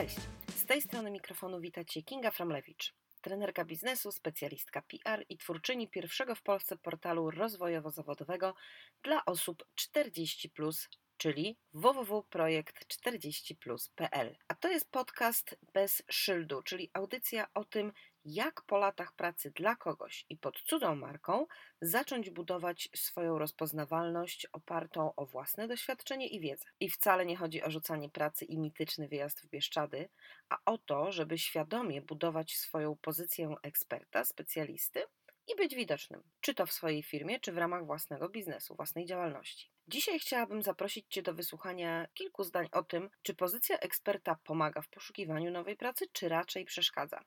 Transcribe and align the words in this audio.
Cześć! 0.00 0.16
Z 0.56 0.66
tej 0.66 0.82
strony 0.82 1.10
mikrofonu 1.10 1.60
wita 1.60 1.84
Cię 1.84 2.02
Kinga 2.02 2.30
Framlewicz, 2.30 2.94
trenerka 3.20 3.64
biznesu, 3.64 4.12
specjalistka 4.12 4.82
PR 4.82 5.24
i 5.28 5.38
twórczyni 5.38 5.88
pierwszego 5.88 6.34
w 6.34 6.42
Polsce 6.42 6.76
portalu 6.76 7.30
rozwojowo-zawodowego 7.30 8.54
dla 9.02 9.24
osób 9.24 9.64
40+, 9.96 10.88
czyli 11.16 11.58
www.projekt40plus.pl. 11.74 14.36
A 14.48 14.54
to 14.54 14.68
jest 14.68 14.90
podcast 14.90 15.56
bez 15.72 16.02
szyldu, 16.10 16.62
czyli 16.62 16.90
audycja 16.92 17.46
o 17.54 17.64
tym, 17.64 17.92
jak 18.24 18.62
po 18.62 18.78
latach 18.78 19.12
pracy 19.12 19.50
dla 19.50 19.76
kogoś 19.76 20.26
i 20.28 20.36
pod 20.36 20.62
cudzą 20.62 20.96
marką 20.96 21.46
zacząć 21.80 22.30
budować 22.30 22.88
swoją 22.96 23.38
rozpoznawalność 23.38 24.46
opartą 24.52 25.14
o 25.14 25.26
własne 25.26 25.68
doświadczenie 25.68 26.28
i 26.28 26.40
wiedzę. 26.40 26.64
I 26.80 26.90
wcale 26.90 27.26
nie 27.26 27.36
chodzi 27.36 27.62
o 27.62 27.70
rzucanie 27.70 28.10
pracy 28.10 28.44
i 28.44 28.58
mityczny 28.58 29.08
wyjazd 29.08 29.40
w 29.40 29.48
Bieszczady, 29.48 30.08
a 30.48 30.58
o 30.64 30.78
to, 30.78 31.12
żeby 31.12 31.38
świadomie 31.38 32.02
budować 32.02 32.56
swoją 32.56 32.96
pozycję 32.96 33.54
eksperta, 33.62 34.24
specjalisty 34.24 35.02
i 35.46 35.56
być 35.56 35.74
widocznym, 35.74 36.22
czy 36.40 36.54
to 36.54 36.66
w 36.66 36.72
swojej 36.72 37.02
firmie, 37.02 37.40
czy 37.40 37.52
w 37.52 37.58
ramach 37.58 37.86
własnego 37.86 38.28
biznesu, 38.28 38.74
własnej 38.74 39.06
działalności. 39.06 39.70
Dzisiaj 39.88 40.18
chciałabym 40.18 40.62
zaprosić 40.62 41.06
Cię 41.08 41.22
do 41.22 41.34
wysłuchania 41.34 42.06
kilku 42.14 42.44
zdań 42.44 42.68
o 42.72 42.82
tym, 42.82 43.10
czy 43.22 43.34
pozycja 43.34 43.78
eksperta 43.78 44.36
pomaga 44.44 44.82
w 44.82 44.88
poszukiwaniu 44.88 45.50
nowej 45.50 45.76
pracy, 45.76 46.06
czy 46.12 46.28
raczej 46.28 46.64
przeszkadza. 46.64 47.24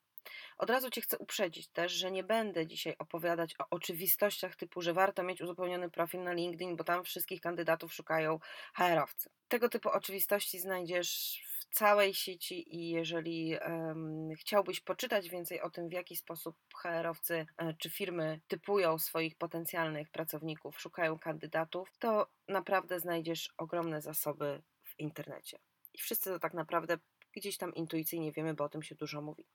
Od 0.58 0.70
razu 0.70 0.90
Cię 0.90 1.02
chcę 1.02 1.18
uprzedzić 1.18 1.68
też, 1.68 1.92
że 1.92 2.12
nie 2.12 2.24
będę 2.24 2.68
dzisiaj 2.68 2.96
opowiadać 3.00 3.56
o 3.60 3.66
oczywistościach 3.70 4.56
typu, 4.56 4.82
że 4.82 4.94
warto 4.94 5.24
mieć 5.24 5.42
uzupełniony 5.42 5.90
profil 5.90 6.24
na 6.24 6.34
LinkedIn, 6.34 6.76
bo 6.76 6.84
tam 6.84 7.04
wszystkich 7.04 7.42
kandydatów 7.42 7.94
szukają 7.94 8.40
HR-owcy. 8.74 9.30
Tego 9.48 9.70
typu 9.70 9.90
oczywistości 9.90 10.60
znajdziesz 10.60 11.42
w 11.60 11.76
całej 11.76 12.14
sieci 12.14 12.76
i 12.76 12.90
jeżeli 12.90 13.58
um, 13.68 14.30
chciałbyś 14.36 14.80
poczytać 14.80 15.30
więcej 15.30 15.62
o 15.62 15.70
tym, 15.70 15.90
w 15.90 15.92
jaki 15.92 16.16
sposób 16.16 16.56
HR-owcy 16.76 17.46
e, 17.58 17.74
czy 17.74 17.90
firmy 17.90 18.42
typują 18.48 19.00
swoich 19.00 19.36
potencjalnych 19.36 20.10
pracowników, 20.10 20.82
szukają 20.82 21.20
kandydatów, 21.20 21.90
to 22.00 22.28
naprawdę 22.48 23.00
znajdziesz 23.00 23.54
ogromne 23.58 24.02
zasoby 24.02 24.62
w 24.84 25.00
internecie. 25.00 25.60
I 25.94 25.98
wszyscy 26.00 26.30
to 26.30 26.40
tak 26.40 26.54
naprawdę 26.54 26.98
gdzieś 27.36 27.58
tam 27.58 27.76
intuicyjnie 27.76 28.32
wiemy, 28.32 28.54
bo 28.54 28.64
o 28.64 28.70
tym 28.70 28.84
się 28.84 28.96
dużo 28.96 29.22
mówi. 29.22 29.46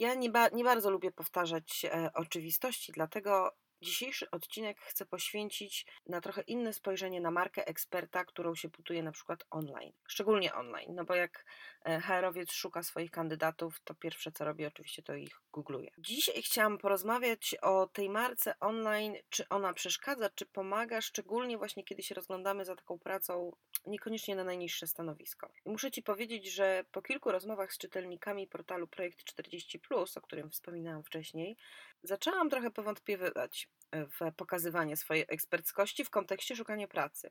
Ja 0.00 0.14
nie, 0.14 0.30
ba 0.30 0.48
nie 0.48 0.64
bardzo 0.64 0.90
lubię 0.90 1.12
powtarzać 1.12 1.84
e, 1.84 2.10
oczywistości, 2.14 2.92
dlatego 2.92 3.52
Dzisiejszy 3.82 4.30
odcinek 4.30 4.80
chcę 4.80 5.06
poświęcić 5.06 5.86
na 6.06 6.20
trochę 6.20 6.42
inne 6.42 6.72
spojrzenie 6.72 7.20
na 7.20 7.30
markę 7.30 7.66
eksperta, 7.66 8.24
którą 8.24 8.54
się 8.54 8.68
buduje 8.68 9.02
na 9.02 9.12
przykład 9.12 9.44
online. 9.50 9.92
Szczególnie 10.08 10.54
online, 10.54 10.94
no 10.94 11.04
bo 11.04 11.14
jak 11.14 11.44
e, 11.84 12.00
HR-owiec 12.00 12.52
szuka 12.52 12.82
swoich 12.82 13.10
kandydatów, 13.10 13.80
to 13.84 13.94
pierwsze 13.94 14.32
co 14.32 14.44
robi 14.44 14.66
oczywiście 14.66 15.02
to 15.02 15.14
ich 15.14 15.40
googluje. 15.52 15.90
Dzisiaj 15.98 16.42
chciałam 16.42 16.78
porozmawiać 16.78 17.56
o 17.62 17.86
tej 17.86 18.10
marce 18.10 18.58
online, 18.58 19.16
czy 19.30 19.48
ona 19.48 19.72
przeszkadza, 19.72 20.30
czy 20.30 20.46
pomaga, 20.46 21.00
szczególnie 21.00 21.58
właśnie 21.58 21.84
kiedy 21.84 22.02
się 22.02 22.14
rozglądamy 22.14 22.64
za 22.64 22.76
taką 22.76 22.98
pracą 22.98 23.52
niekoniecznie 23.86 24.36
na 24.36 24.44
najniższe 24.44 24.86
stanowisko. 24.86 25.52
I 25.64 25.70
muszę 25.70 25.90
Ci 25.90 26.02
powiedzieć, 26.02 26.52
że 26.52 26.84
po 26.92 27.02
kilku 27.02 27.32
rozmowach 27.32 27.72
z 27.72 27.78
czytelnikami 27.78 28.46
portalu 28.46 28.86
Projekt 28.86 29.24
40, 29.24 29.80
o 30.16 30.20
którym 30.20 30.50
wspominałam 30.50 31.02
wcześniej, 31.02 31.56
zaczęłam 32.02 32.50
trochę 32.50 32.70
powątpiewać 32.70 33.68
w 33.92 34.34
pokazywanie 34.36 34.96
swojej 34.96 35.24
eksperckości 35.28 36.04
w 36.04 36.10
kontekście 36.10 36.56
szukania 36.56 36.88
pracy. 36.88 37.30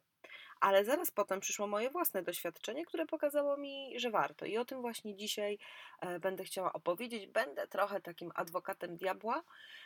Ale 0.59 0.85
zaraz 0.85 1.11
potem 1.11 1.39
przyszło 1.39 1.67
moje 1.67 1.89
własne 1.89 2.23
doświadczenie, 2.23 2.85
które 2.85 3.05
pokazało 3.05 3.57
mi, 3.57 3.99
że 3.99 4.11
warto. 4.11 4.45
I 4.45 4.57
o 4.57 4.65
tym 4.65 4.81
właśnie 4.81 5.15
dzisiaj 5.15 5.57
e, 6.01 6.19
będę 6.19 6.43
chciała 6.43 6.73
opowiedzieć. 6.73 7.27
Będę 7.27 7.67
trochę 7.67 8.01
takim 8.01 8.31
adwokatem 8.35 8.97
diabła, 8.97 9.43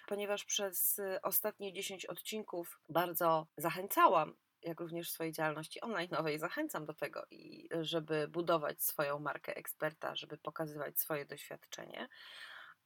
ponieważ 0.08 0.46
przez 0.46 1.02
ostatnie 1.24 1.74
10 1.74 2.06
odcinków 2.06 2.80
bardzo 2.90 3.48
zachęcałam 3.58 4.36
jak 4.64 4.80
również 4.80 5.10
w 5.10 5.14
swojej 5.14 5.34
działalności 5.34 5.82
online 5.82 6.10
nowej 6.12 6.40
zachęcam 6.40 6.86
do 6.86 6.94
tego, 6.94 7.26
i 7.32 7.70
żeby 7.82 8.28
budować 8.28 8.84
swoją 8.84 9.20
markę 9.20 9.56
eksperta, 9.56 10.16
żeby 10.16 10.38
pokazywać 10.38 11.00
swoje 11.00 11.26
doświadczenie. 11.26 12.08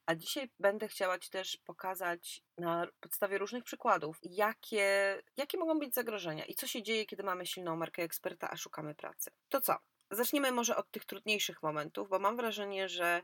A 0.06 0.16
dzisiaj 0.16 0.50
będę 0.60 0.88
chciała 0.88 1.20
Ci 1.20 1.30
też 1.30 1.58
pokazać 1.66 2.42
na 2.58 2.88
podstawie 3.00 3.38
różnych 3.38 3.64
przykładów, 3.64 4.20
jakie, 4.24 5.22
jakie 5.38 5.58
mogą 5.58 5.80
być 5.80 5.94
zagrożenia 5.94 6.46
i 6.46 6.56
co 6.56 6.68
się 6.68 6.84
dzieje, 6.84 7.06
kiedy 7.06 7.24
mamy 7.24 7.46
silną 7.46 7.76
markę 7.76 8.04
eksperta, 8.04 8.50
a 8.50 8.58
szukamy 8.58 8.96
pracy. 8.96 9.32
To 9.50 9.62
co? 9.62 9.76
Zacznijmy 10.12 10.52
może 10.52 10.76
od 10.76 10.92
tych 10.92 11.06
trudniejszych 11.06 11.64
momentów, 11.64 12.10
bo 12.10 12.20
mam 12.20 12.38
wrażenie, 12.38 12.90
że 12.90 13.22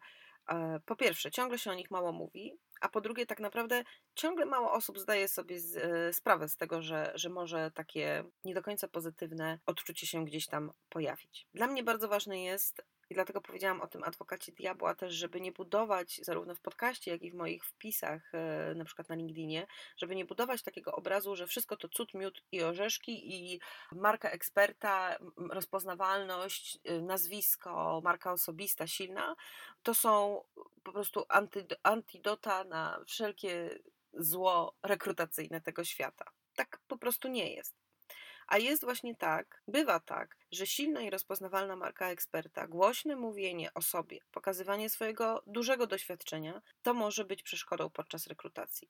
e, 0.49 0.79
po 0.85 0.95
pierwsze, 0.95 1.31
ciągle 1.31 1.59
się 1.59 1.71
o 1.71 1.73
nich 1.73 1.91
mało 1.91 2.11
mówi, 2.11 2.57
a 2.83 2.89
po 2.89 3.01
drugie, 3.01 3.25
tak 3.25 3.39
naprawdę 3.39 3.83
ciągle 4.16 4.45
mało 4.45 4.71
osób 4.71 4.99
zdaje 4.99 5.27
sobie 5.27 5.59
z, 5.59 5.77
e, 5.77 6.13
sprawę 6.13 6.49
z 6.49 6.57
tego, 6.57 6.81
że, 6.81 7.11
że 7.16 7.29
może 7.29 7.71
takie 7.71 8.23
nie 8.44 8.53
do 8.53 8.61
końca 8.61 8.88
pozytywne 8.88 9.59
odczucie 9.66 10.07
się 10.07 10.25
gdzieś 10.25 10.47
tam 10.47 10.71
pojawić. 10.89 11.47
Dla 11.53 11.67
mnie 11.67 11.83
bardzo 11.83 12.07
ważne 12.07 12.44
jest, 12.44 12.81
i 13.13 13.16
dlatego 13.16 13.41
powiedziałam 13.41 13.81
o 13.81 13.88
tym 13.88 14.03
adwokacie 14.03 14.51
diabła 14.51 14.96
też, 14.96 15.13
żeby 15.13 15.41
nie 15.41 15.51
budować 15.51 16.19
zarówno 16.24 16.56
w 16.56 16.62
podcaście, 16.62 17.12
jak 17.12 17.22
i 17.22 17.31
w 17.31 17.35
moich 17.35 17.66
wpisach, 17.66 18.31
e, 18.34 18.74
na 18.75 18.85
przykład 18.85 19.09
na 19.09 19.16
LinkedInie, 19.16 19.68
żeby 19.97 20.16
nie 20.16 20.25
budować 20.25 20.63
takiego 20.63 20.96
obrazu, 20.96 21.35
że 21.35 21.47
wszystko 21.47 21.78
to 21.78 21.90
cud, 21.90 22.13
miód 22.13 22.44
i 22.51 22.63
orzeszki 22.63 23.35
i 23.35 23.59
marka 23.91 24.29
eksperta, 24.29 25.18
rozpoznawalność, 25.38 26.79
e, 26.84 27.01
nazwisko, 27.01 28.01
marka 28.03 28.31
osobista 28.31 28.88
silna, 28.88 29.35
to 29.84 29.94
są 29.94 30.44
po 30.84 30.91
prostu 30.91 31.25
antidota 31.84 32.63
na 32.63 33.00
wszelkie 33.06 33.80
zło 34.13 34.75
rekrutacyjne 34.84 35.62
tego 35.62 35.84
świata. 35.84 36.25
Tak 36.56 36.80
po 36.88 36.97
prostu 36.97 37.28
nie 37.28 37.53
jest. 37.53 37.82
A 38.47 38.57
jest 38.57 38.83
właśnie 38.83 39.15
tak, 39.15 39.63
bywa 39.67 39.99
tak, 39.99 40.37
że 40.51 40.67
silna 40.67 41.01
i 41.01 41.09
rozpoznawalna 41.09 41.75
marka 41.75 42.09
eksperta, 42.09 42.67
głośne 42.67 43.15
mówienie 43.15 43.73
o 43.73 43.81
sobie, 43.81 44.19
pokazywanie 44.31 44.89
swojego 44.89 45.43
dużego 45.47 45.87
doświadczenia, 45.87 46.61
to 46.81 46.93
może 46.93 47.25
być 47.25 47.43
przeszkodą 47.43 47.89
podczas 47.89 48.27
rekrutacji. 48.27 48.89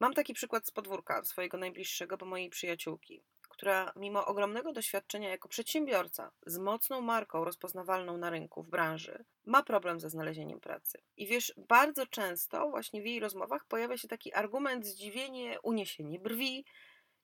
Mam 0.00 0.14
taki 0.14 0.34
przykład 0.34 0.66
z 0.66 0.70
podwórka 0.70 1.24
swojego 1.24 1.58
najbliższego, 1.58 2.16
bo 2.16 2.26
mojej 2.26 2.50
przyjaciółki, 2.50 3.24
która 3.48 3.92
mimo 3.96 4.26
ogromnego 4.26 4.72
doświadczenia 4.72 5.28
jako 5.28 5.48
przedsiębiorca 5.48 6.30
z 6.46 6.58
mocną 6.58 7.00
marką 7.00 7.44
rozpoznawalną 7.44 8.18
na 8.18 8.30
rynku, 8.30 8.62
w 8.62 8.68
branży, 8.68 9.24
ma 9.46 9.62
problem 9.62 10.00
ze 10.00 10.10
znalezieniem 10.10 10.60
pracy. 10.60 10.98
I 11.16 11.26
wiesz, 11.26 11.54
bardzo 11.56 12.06
często 12.06 12.70
właśnie 12.70 13.02
w 13.02 13.06
jej 13.06 13.20
rozmowach 13.20 13.64
pojawia 13.64 13.96
się 13.96 14.08
taki 14.08 14.34
argument, 14.34 14.86
zdziwienie, 14.86 15.58
uniesienie 15.62 16.18
brwi, 16.18 16.64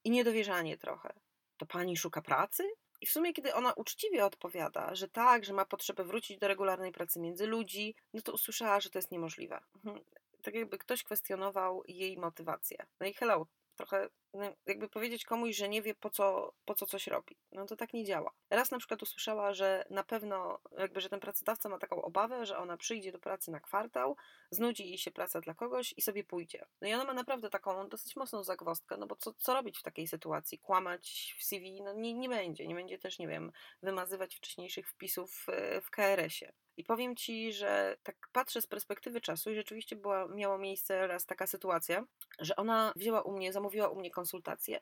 i 0.05 0.11
niedowierzanie 0.11 0.77
trochę. 0.77 1.12
To 1.56 1.66
pani 1.66 1.97
szuka 1.97 2.22
pracy? 2.22 2.71
I 3.00 3.06
w 3.06 3.11
sumie, 3.11 3.33
kiedy 3.33 3.55
ona 3.55 3.72
uczciwie 3.72 4.25
odpowiada, 4.25 4.94
że 4.94 5.09
tak, 5.09 5.44
że 5.44 5.53
ma 5.53 5.65
potrzebę 5.65 6.05
wrócić 6.05 6.38
do 6.38 6.49
regularnej 6.49 6.93
pracy 6.93 7.21
między 7.21 7.47
ludzi, 7.47 7.94
no 8.12 8.22
to 8.22 8.33
usłyszała, 8.33 8.81
że 8.81 8.91
to 8.91 8.99
jest 8.99 9.11
niemożliwe. 9.11 9.61
Mhm. 9.75 10.05
Tak 10.43 10.55
jakby 10.55 10.78
ktoś 10.78 11.03
kwestionował 11.03 11.83
jej 11.88 12.19
motywację. 12.19 12.87
No 13.00 13.06
i 13.06 13.15
hello, 13.15 13.47
trochę 13.80 14.08
no, 14.34 14.52
jakby 14.66 14.88
powiedzieć 14.88 15.24
komuś, 15.24 15.56
że 15.56 15.68
nie 15.68 15.82
wie 15.82 15.94
po 15.94 16.10
co, 16.10 16.52
po 16.64 16.74
co 16.74 16.86
coś 16.86 17.06
robi. 17.06 17.36
No 17.52 17.66
to 17.66 17.76
tak 17.76 17.92
nie 17.92 18.04
działa. 18.04 18.32
Raz 18.50 18.70
na 18.70 18.78
przykład 18.78 19.02
usłyszała, 19.02 19.52
że 19.52 19.84
na 19.91 20.04
pewno 20.04 20.58
jakby, 20.78 21.00
że 21.00 21.08
ten 21.08 21.20
pracodawca 21.20 21.68
ma 21.68 21.78
taką 21.78 22.02
obawę, 22.02 22.46
że 22.46 22.58
ona 22.58 22.76
przyjdzie 22.76 23.12
do 23.12 23.19
pracy 23.19 23.50
na 23.50 23.60
kwartał, 23.60 24.16
znudzi 24.50 24.88
jej 24.88 24.98
się 24.98 25.10
praca 25.10 25.40
dla 25.40 25.54
kogoś 25.54 25.94
i 25.96 26.02
sobie 26.02 26.24
pójdzie. 26.24 26.66
No 26.80 26.88
i 26.88 26.94
ona 26.94 27.04
ma 27.04 27.14
naprawdę 27.14 27.50
taką 27.50 27.88
dosyć 27.88 28.16
mocną 28.16 28.44
zagwozdkę, 28.44 28.96
no 28.96 29.06
bo 29.06 29.16
co, 29.16 29.32
co 29.32 29.55
robić 29.55 29.78
w 29.78 29.82
takiej 29.82 30.06
sytuacji? 30.06 30.58
Kłamać 30.58 31.34
w 31.38 31.44
CV? 31.44 31.82
No 31.82 31.93
nie, 31.93 32.14
nie 32.14 32.28
będzie. 32.28 32.66
Nie 32.66 32.75
będzie 32.75 32.99
też, 32.99 33.19
nie 33.19 33.28
wiem, 33.28 33.52
wymazywać 33.82 34.37
wcześniejszych 34.37 34.88
wpisów 34.88 35.46
w 35.82 35.90
KRS-ie. 35.90 36.52
I 36.76 36.84
powiem 36.84 37.16
Ci, 37.16 37.52
że 37.52 37.96
tak 38.02 38.16
patrzę 38.32 38.62
z 38.62 38.66
perspektywy 38.66 39.20
czasu 39.20 39.50
i 39.50 39.55
rzeczywiście 39.55 39.96
była, 39.96 40.28
miała 40.28 40.58
miejsce 40.58 41.06
raz 41.06 41.26
taka 41.26 41.46
sytuacja, 41.46 42.05
że 42.38 42.56
ona 42.56 42.93
wzięła 42.96 43.22
u 43.22 43.32
mnie, 43.32 43.52
zamówiła 43.52 43.69
u 43.90 43.96
mnie 43.96 44.11
konsultacje 44.11 44.81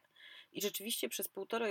i 0.53 0.63
rzeczywiście 0.63 1.09
przez 1.09 1.29
półtora, 1.29 1.67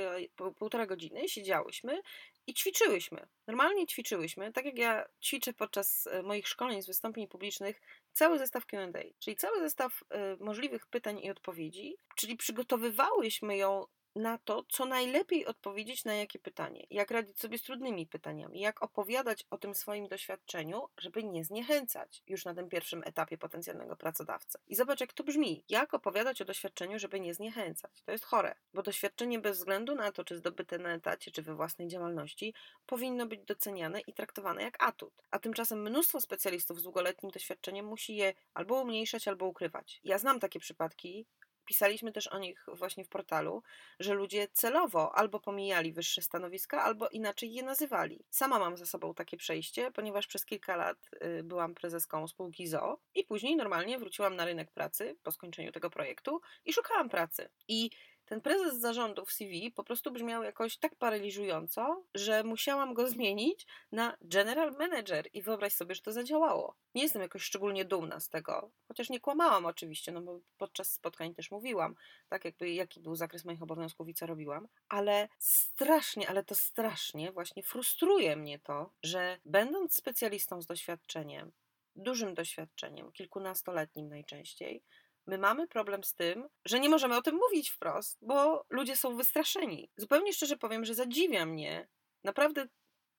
półtora 0.58 0.86
godziny 0.86 1.30
siedziałyśmy 1.30 2.02
i 2.48 2.54
ćwiczyłyśmy. 2.54 3.28
Normalnie 3.48 3.88
ćwiczyłyśmy, 3.88 4.54
tak 4.54 4.66
jak 4.66 4.78
ja 4.78 5.06
ćwiczę 5.22 5.54
podczas 5.54 6.08
e, 6.08 6.24
moich 6.24 6.48
szkoleń 6.48 6.82
z 6.82 6.88
wystąpień 6.88 7.28
publicznych, 7.28 7.82
cały 8.14 8.38
zestaw 8.38 8.66
QA, 8.66 8.88
czyli 9.20 9.36
cały 9.38 9.60
zestaw 9.60 10.02
y, 10.02 10.44
możliwych 10.44 10.86
pytań 10.86 11.20
i 11.20 11.32
odpowiedzi, 11.32 11.98
czyli 12.16 12.38
przygotowywałyśmy 12.38 13.58
ją 13.58 13.86
na 14.16 14.38
to, 14.38 14.64
co 14.70 14.86
najlepiej 14.86 15.46
odpowiedzieć 15.46 16.06
na 16.06 16.14
jakie 16.14 16.40
pytanie, 16.40 16.88
jak 16.90 17.12
radzić 17.12 17.40
sobie 17.40 17.58
z 17.58 17.62
trudnymi 17.62 18.08
pytaniami, 18.08 18.60
jak 18.60 18.84
opowiadać 18.84 19.46
o 19.50 19.58
tym 19.58 19.76
swoim 19.76 20.08
doświadczeniu, 20.08 20.88
żeby 20.98 21.24
nie 21.24 21.44
zniechęcać 21.44 22.24
już 22.28 22.46
na 22.46 22.54
tym 22.54 22.70
pierwszym 22.70 23.04
etapie 23.06 23.38
potencjalnego 23.38 23.96
pracodawcy. 23.96 24.58
I 24.68 24.76
zobacz, 24.76 25.02
jak 25.02 25.14
to 25.14 25.24
brzmi. 25.24 25.64
Jak 25.70 25.94
opowiadać 25.94 26.42
o 26.42 26.46
doświadczeniu, 26.46 27.00
żeby 27.00 27.20
nie 27.20 27.34
zniechęcać. 27.34 27.92
To 28.06 28.12
jest 28.12 28.26
chore, 28.26 28.56
bo 28.74 28.84
doświadczenie 28.84 29.40
bez 29.40 29.58
względu 29.58 29.96
na 29.96 30.12
to, 30.12 30.24
czy 30.24 30.38
zdobyte 30.38 30.78
na 30.78 30.94
etacie, 30.94 31.32
czy 31.32 31.42
we 31.42 31.56
własnej 31.56 31.88
działalności, 31.88 32.54
powinno 32.86 33.26
być 33.26 33.44
doceniane 33.44 34.00
i 34.00 34.14
traktowane 34.14 34.64
jak 34.64 34.84
atut. 34.84 35.14
A 35.32 35.40
tymczasem 35.40 35.82
mnóstwo 35.82 36.22
specjalistów 36.22 36.80
z 36.80 36.84
długoletnim 36.84 37.32
doświadczeniem 37.32 37.86
musi 37.86 38.16
je 38.16 38.34
albo 38.54 38.82
umniejszać, 38.82 39.28
albo 39.28 39.46
ukrywać. 39.46 40.00
Ja 40.04 40.18
znam 40.18 40.40
takie 40.40 40.60
przypadki, 40.60 41.26
pisaliśmy 41.68 42.12
też 42.12 42.28
o 42.28 42.40
nich 42.40 42.66
właśnie 42.74 43.04
w 43.04 43.10
portalu, 43.10 43.64
że 44.00 44.14
ludzie 44.14 44.48
celowo 44.48 45.16
albo 45.16 45.40
pomijali 45.40 45.94
wyższe 45.94 46.22
stanowiska, 46.22 46.84
albo 46.84 47.10
inaczej 47.10 47.54
je 47.54 47.64
nazywali. 47.64 48.26
Sama 48.30 48.60
mam 48.60 48.78
za 48.78 48.86
sobą 48.86 49.14
takie 49.14 49.38
przejście, 49.38 49.92
ponieważ 49.92 50.28
przez 50.28 50.46
kilka 50.46 50.76
lat 50.76 50.98
y, 51.40 51.44
byłam 51.44 51.76
prezeską 51.76 52.28
spółki 52.28 52.68
ZO 52.68 53.00
i 53.16 53.24
później 53.24 53.56
normalnie 53.56 54.00
wróciłam 54.00 54.36
na 54.36 54.46
rynek 54.46 54.72
pracy 54.72 55.18
po 55.24 55.32
skończeniu 55.32 55.72
tego 55.72 55.90
projektu 55.90 56.42
i 56.66 56.74
szukałam 56.74 57.10
pracy. 57.10 57.50
I 57.68 57.90
ten 58.28 58.42
prezes 58.42 58.80
zarządu 58.80 59.26
w 59.26 59.32
CV 59.32 59.72
po 59.72 59.84
prostu 59.84 60.12
brzmiał 60.12 60.44
jakoś 60.44 60.78
tak 60.78 60.96
paraliżująco, 60.96 62.04
że 62.14 62.44
musiałam 62.44 62.94
go 62.94 63.08
zmienić 63.08 63.66
na 63.92 64.18
general 64.22 64.72
manager 64.72 65.28
i 65.34 65.42
wyobraź 65.42 65.74
sobie, 65.74 65.96
że 65.96 66.02
to 66.02 66.12
zadziałało. 66.12 66.76
Nie 66.96 67.04
jestem 67.04 67.22
jakoś 67.22 67.44
szczególnie 67.44 67.86
dumna 67.86 68.20
z 68.20 68.30
tego, 68.30 68.72
chociaż 68.88 69.10
nie 69.10 69.20
kłamałam 69.20 69.66
oczywiście, 69.66 70.12
no 70.12 70.22
bo 70.22 70.40
podczas 70.58 70.92
spotkań 70.94 71.36
też 71.36 71.52
mówiłam, 71.52 71.96
tak 72.30 72.46
jakby 72.46 72.70
jaki 72.70 73.00
był 73.00 73.16
zakres 73.16 73.46
moich 73.46 73.64
obowiązków 73.64 74.10
i 74.10 74.14
co 74.14 74.26
robiłam, 74.26 74.68
ale 74.90 75.30
strasznie, 75.40 76.30
ale 76.30 76.44
to 76.44 76.56
strasznie 76.56 77.32
właśnie 77.32 77.64
frustruje 77.64 78.36
mnie 78.36 78.60
to, 78.60 78.94
że 79.04 79.40
będąc 79.46 79.96
specjalistą 79.96 80.62
z 80.62 80.66
doświadczeniem, 80.66 81.52
dużym 81.96 82.34
doświadczeniem, 82.34 83.12
kilkunastoletnim 83.12 84.10
najczęściej, 84.10 84.84
My 85.28 85.38
mamy 85.38 85.68
problem 85.68 86.04
z 86.04 86.14
tym, 86.14 86.50
że 86.66 86.80
nie 86.80 86.90
możemy 86.90 87.18
o 87.18 87.22
tym 87.22 87.36
mówić 87.36 87.70
wprost, 87.70 88.18
bo 88.22 88.66
ludzie 88.70 88.96
są 88.96 89.16
wystraszeni. 89.16 89.90
Zupełnie 89.98 90.34
szczerze 90.34 90.58
powiem, 90.58 90.86
że 90.86 90.96
zadziwia 90.96 91.46
mnie. 91.46 91.88
Naprawdę 92.24 92.68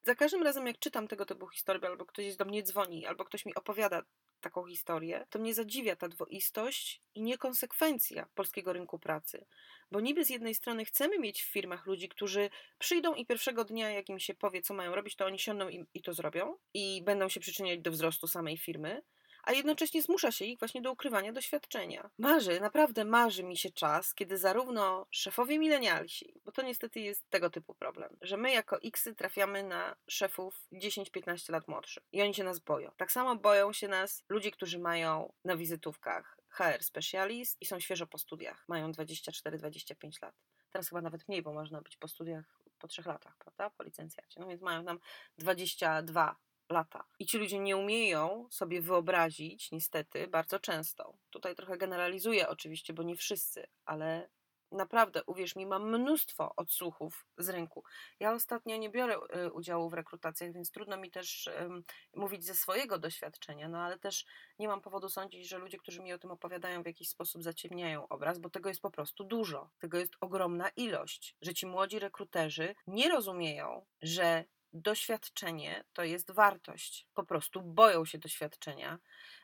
za 0.03 0.15
każdym 0.15 0.43
razem, 0.43 0.67
jak 0.67 0.79
czytam 0.79 1.09
tego 1.09 1.27
typu 1.27 1.49
historię, 1.49 1.89
albo 1.89 2.07
ktoś 2.07 2.37
do 2.37 2.45
mnie 2.45 2.63
dzwoni, 2.63 3.07
albo 3.07 3.25
ktoś 3.25 3.47
mi 3.47 3.55
opowiada 3.55 4.03
taką 4.41 4.67
historię, 4.67 5.27
to 5.31 5.39
mnie 5.39 5.55
zadziwia 5.55 5.97
ta 5.97 6.09
dwoistość 6.09 7.03
i 7.15 7.23
niekonsekwencja 7.23 8.29
polskiego 8.35 8.73
rynku 8.73 8.99
pracy. 8.99 9.47
Bo 9.91 10.01
niby 10.01 10.25
z 10.25 10.31
jednej 10.31 10.55
strony 10.55 10.85
chcemy 10.85 11.19
mieć 11.19 11.43
w 11.43 11.53
firmach 11.53 11.87
ludzi, 11.87 12.09
którzy 12.09 12.51
przyjdą 12.79 13.15
i 13.15 13.27
pierwszego 13.27 13.65
dnia, 13.65 13.91
jak 13.91 14.09
im 14.09 14.19
się 14.19 14.35
powie, 14.35 14.63
co 14.63 14.75
mają 14.75 14.95
robić, 14.95 15.17
to 15.17 15.27
oni 15.27 15.39
siądą 15.39 15.69
i, 15.69 15.85
i 15.95 16.03
to 16.03 16.13
zrobią 16.13 16.57
i 16.75 17.03
będą 17.05 17.29
się 17.29 17.41
przyczyniać 17.41 17.81
do 17.81 17.91
wzrostu 17.91 18.27
samej 18.27 18.59
firmy 18.59 19.03
a 19.43 19.53
jednocześnie 19.53 20.03
zmusza 20.03 20.33
się 20.33 20.45
ich 20.45 20.59
właśnie 20.59 20.83
do 20.83 20.93
ukrywania 20.93 21.33
doświadczenia. 21.33 22.11
Marzy, 22.19 22.61
naprawdę 22.61 23.05
marzy 23.05 23.45
mi 23.45 23.57
się 23.57 23.71
czas, 23.71 24.15
kiedy 24.15 24.39
zarówno 24.39 25.07
szefowie 25.11 25.59
milenialsi, 25.59 26.41
bo 26.45 26.53
to 26.53 26.63
niestety 26.63 27.01
jest 27.01 27.31
tego 27.31 27.51
typu 27.51 27.75
problem, 27.75 28.17
że 28.23 28.37
my 28.37 28.53
jako 28.53 28.83
Xy 28.83 29.15
trafiamy 29.15 29.63
na 29.63 29.97
szefów 30.11 30.67
10-15 30.73 31.53
lat 31.53 31.69
młodszych 31.69 32.03
i 32.13 32.23
oni 32.23 32.35
się 32.35 32.45
nas 32.45 32.59
boją. 32.59 32.91
Tak 32.97 33.13
samo 33.13 33.37
boją 33.37 33.73
się 33.73 33.89
nas 33.89 34.25
ludzie, 34.29 34.51
którzy 34.51 34.79
mają 34.79 35.33
na 35.45 35.57
wizytówkach 35.57 36.39
HR 36.49 36.83
specialist 36.83 37.57
i 37.61 37.67
są 37.67 37.81
świeżo 37.81 38.07
po 38.07 38.19
studiach, 38.19 38.65
mają 38.69 38.93
24-25 38.93 40.23
lat. 40.23 40.35
Teraz 40.71 40.89
chyba 40.89 41.01
nawet 41.01 41.29
mniej, 41.29 41.43
bo 41.43 41.53
można 41.53 41.83
być 41.83 41.97
po 41.97 42.09
studiach 42.09 42.59
po 42.79 42.89
trzech 42.89 43.07
latach, 43.07 43.37
prawda? 43.37 43.71
Po 43.71 43.85
licencjacie. 43.85 44.41
No 44.41 44.47
więc 44.47 44.63
mają 44.63 44.85
tam 44.85 44.99
22 45.39 46.37
lata. 46.71 47.05
I 47.19 47.27
ci 47.27 47.39
ludzie 47.39 47.59
nie 47.59 47.77
umieją 47.77 48.47
sobie 48.51 48.81
wyobrazić, 48.81 49.73
niestety, 49.73 50.29
bardzo 50.29 50.59
często. 50.59 51.15
Tutaj 51.31 51.55
trochę 51.55 51.79
generalizuję 51.79 52.49
oczywiście, 52.49 52.93
bo 52.93 53.03
nie 53.03 53.17
wszyscy, 53.17 53.67
ale 53.85 54.29
naprawdę, 54.73 55.25
uwierz 55.27 55.57
mi, 55.57 55.67
mam 55.67 55.89
mnóstwo 55.89 56.53
odsłuchów 56.57 57.27
z 57.39 57.49
rynku. 57.49 57.85
Ja 58.21 58.33
ostatnio 58.33 58.77
nie 58.77 58.91
biorę 58.91 59.17
y, 59.47 59.53
udziału 59.53 59.91
w 59.91 59.95
rekrutacjach, 59.95 60.53
więc 60.53 60.71
trudno 60.71 60.97
mi 60.97 61.11
też 61.11 61.51
um, 61.61 61.85
mówić 62.17 62.45
ze 62.45 62.55
swojego 62.55 62.99
doświadczenia, 62.99 63.69
no 63.69 63.79
ale 63.79 63.99
też 63.99 64.27
nie 64.59 64.69
mam 64.69 64.81
powodu 64.81 65.09
sądzić, 65.09 65.49
że 65.49 65.59
ludzie, 65.59 65.79
którzy 65.79 66.03
mi 66.03 66.13
o 66.13 66.19
tym 66.19 66.31
opowiadają, 66.31 66.83
w 66.83 66.87
jakiś 66.87 67.09
sposób 67.09 67.43
zaciemniają 67.43 68.09
obraz, 68.09 68.39
bo 68.39 68.51
tego 68.51 68.69
jest 68.69 68.81
po 68.83 68.91
prostu 68.91 69.25
dużo. 69.25 69.71
Tego 69.79 69.99
jest 69.99 70.13
ogromna 70.21 70.69
ilość, 70.69 71.37
że 71.43 71.55
ci 71.55 71.67
młodzi 71.67 71.99
rekruterzy 71.99 72.75
nie 72.87 73.09
rozumieją, 73.09 73.87
że 74.03 74.45
doświadczenie 74.73 75.85
to 75.93 76.05
jest 76.05 76.31
wartość. 76.31 77.07
Po 77.15 77.25
prostu 77.25 77.63
boją 77.63 78.05
się 78.05 78.19
doświadczenia. 78.19 78.99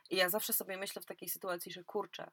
I 0.09 0.15
ja 0.15 0.29
zawsze 0.29 0.53
sobie 0.53 0.77
myślę 0.77 1.01
w 1.01 1.05
takiej 1.05 1.29
sytuacji, 1.29 1.71
że 1.71 1.83
kurczę, 1.83 2.31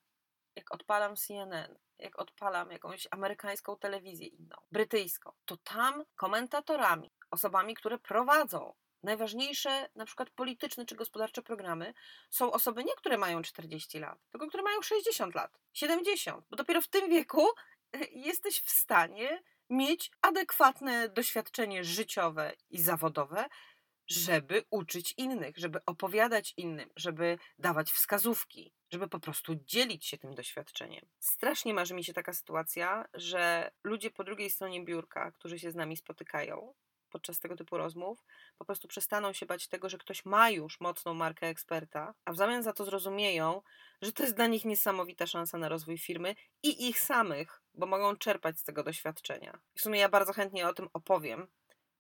jak 0.57 0.75
odpalam 0.75 1.17
CNN, 1.17 1.79
jak 1.99 2.19
odpalam 2.19 2.71
jakąś 2.71 3.09
amerykańską 3.11 3.77
telewizję 3.77 4.27
inną, 4.27 4.57
brytyjską, 4.73 5.33
to 5.45 5.57
tam 5.57 6.05
komentatorami, 6.17 7.11
osobami, 7.31 7.75
które 7.75 7.99
prowadzą 7.99 8.75
najważniejsze, 9.03 9.89
na 9.95 10.05
przykład 10.05 10.31
polityczne 10.31 10.87
czy 10.87 10.95
gospodarcze 10.95 11.43
programy, 11.43 11.95
są 12.31 12.53
osoby 12.53 12.85
nie, 12.85 12.95
które 12.95 13.19
mają 13.19 13.43
40 13.43 13.99
lat, 13.99 14.19
tylko 14.31 14.49
które 14.49 14.63
mają 14.63 14.83
60 14.83 15.35
lat, 15.35 15.59
70, 15.73 16.47
bo 16.51 16.57
dopiero 16.57 16.81
w 16.81 16.89
tym 16.89 17.11
wieku 17.11 17.49
jesteś 18.11 18.61
w 18.61 18.71
stanie 18.71 19.43
mieć 19.73 20.11
adekwatne 20.23 21.09
doświadczenie 21.09 21.85
życiowe 21.85 22.53
i 22.71 22.79
zawodowe, 22.79 23.45
żeby 24.07 24.65
uczyć 24.71 25.15
innych, 25.17 25.59
żeby 25.59 25.81
opowiadać 25.87 26.55
innym, 26.57 26.91
żeby 26.97 27.39
dawać 27.59 27.93
wskazówki, 27.93 28.73
żeby 28.93 29.09
po 29.09 29.21
prostu 29.21 29.55
dzielić 29.55 30.07
się 30.07 30.19
tym 30.19 30.35
doświadczeniem. 30.35 31.07
Strasznie 31.21 31.75
marzy 31.75 31.95
mi 31.95 32.05
się 32.05 32.13
taka 32.13 32.33
sytuacja, 32.33 33.05
że 33.15 33.71
ludzie 33.85 34.11
po 34.11 34.25
drugiej 34.25 34.51
stronie 34.51 34.85
biurka, 34.85 35.33
którzy 35.33 35.59
się 35.59 35.71
z 35.71 35.75
nami 35.75 35.97
spotykają, 35.97 36.75
podczas 37.13 37.41
tego 37.41 37.57
typu 37.57 37.77
rozmów, 37.77 38.25
po 38.59 38.65
prostu 38.65 38.89
przestaną 38.89 39.33
się 39.33 39.47
bać 39.47 39.69
tego, 39.69 39.89
że 39.89 39.99
ktoś 39.99 40.25
ma 40.25 40.51
już 40.51 40.81
mocną 40.81 41.15
markę 41.15 41.47
eksperta, 41.47 42.15
a 42.25 42.33
w 42.33 42.37
zamian 42.37 42.63
za 42.63 42.73
to 42.73 42.85
zrozumieją, 42.85 43.63
że 44.03 44.13
to 44.13 44.23
jest 44.23 44.37
dla 44.37 44.47
nich 44.47 44.65
niesamowita 44.65 45.27
szansa 45.27 45.59
na 45.59 45.69
rozwój 45.69 45.99
firmy 45.99 46.35
i 46.63 46.89
ich 46.89 47.01
samych, 47.01 47.63
bo 47.75 47.87
mogą 47.87 48.17
czerpać 48.17 48.59
z 48.59 48.65
tego 48.65 48.83
doświadczenia. 48.83 49.59
W 49.75 49.81
sumie 49.81 50.01
ja 50.01 50.09
bardzo 50.09 50.33
chętnie 50.33 50.69
o 50.69 50.75
tym 50.75 50.89
opowiem, 50.93 51.47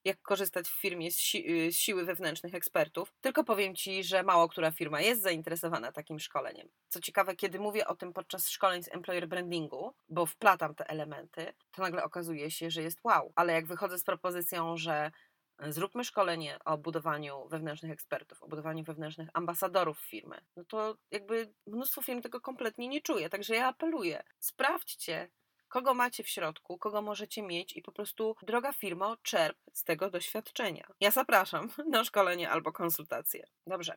jak 0.04 0.22
korzystać 0.22 0.69
w 0.69 0.81
firmie 0.81 1.10
z, 1.10 1.16
si 1.16 1.66
y, 1.66 1.72
z, 1.72 1.76
siły 1.76 2.04
wewnętrznych 2.04 2.54
ekspertów. 2.54 3.14
Tylko 3.20 3.44
powiem 3.44 3.75
Ci, 3.75 4.04
że 4.04 4.22
mało 4.22 4.49
która 4.49 4.70
firma 4.70 5.00
jest 5.00 5.22
zainteresowana 5.22 5.93
takim 5.93 6.19
szkoleniem. 6.19 6.69
Co 6.88 7.00
ciekawe, 7.00 7.37
kiedy 7.37 7.58
mówię 7.58 7.87
o 7.87 7.96
tym 7.96 8.12
podczas 8.12 8.49
szkoleń 8.49 8.82
z 8.82 8.88
employer 8.88 9.28
brandingu, 9.28 9.94
bo 10.08 10.26
wplatam 10.26 10.74
te 10.74 10.88
elementy, 10.88 11.53
to 11.70 11.82
nagle 11.82 12.05
okazuje 12.05 12.50
się, 12.50 12.70
że 12.70 12.82
jest 12.82 12.98
wow. 13.05 13.32
Ale 13.36 13.53
jak 13.53 13.67
wychodzę 13.67 13.98
z 13.98 14.05
propozycją, 14.05 14.76
że 14.76 15.10
e, 15.58 15.72
zróbmy 15.72 16.05
szkolenie 16.05 16.58
o 16.65 16.79
budowaniu 16.79 17.48
wewnętrznych 17.48 17.93
ekspertów, 17.93 18.43
o 18.43 18.48
budowaniu 18.48 18.84
wewnętrznych 18.84 19.29
ambasadorów 19.34 20.00
firmy, 20.00 20.41
no 20.56 20.65
to 20.65 20.96
jakby 21.10 21.53
mnóstwo 21.67 22.03
firm 22.03 22.22
tego 22.22 22.41
kompletnie 22.41 22.88
nie 22.88 23.00
czuje. 23.00 23.29
Także 23.29 23.55
ja 23.55 23.69
apeluję, 23.69 24.22
sprawdźcie, 24.38 25.29
kogo 25.72 25.94
macie 25.94 26.22
w 26.22 26.29
środku, 26.29 26.79
kogo 26.79 27.02
możecie 27.02 27.43
mieć 27.43 27.76
i 27.76 27.82
po 27.82 27.93
prostu, 27.93 28.36
droga 28.43 28.72
firmo, 28.72 29.17
czerp 29.22 29.58
z 29.72 29.84
tego 29.84 30.10
doświadczenia. 30.10 30.86
Ja 31.00 31.10
zapraszam 31.10 31.70
na 31.94 32.05
szkolenie 32.05 32.50
albo 32.50 32.72
konsultacje. 32.72 33.46
Dobrze. 33.67 33.96